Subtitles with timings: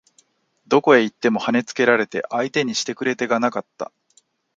[0.67, 3.91] どこへ行っても跳ね付けられて相手にしてくれ手がなかった